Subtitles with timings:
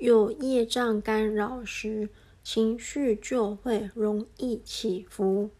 [0.00, 2.08] 有业障干扰时
[2.42, 5.50] 情绪就会容易起伏。